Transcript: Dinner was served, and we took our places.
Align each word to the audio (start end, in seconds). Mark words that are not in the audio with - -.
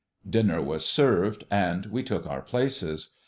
Dinner 0.27 0.63
was 0.63 0.83
served, 0.83 1.43
and 1.51 1.85
we 1.85 2.01
took 2.01 2.25
our 2.25 2.41
places. 2.41 3.09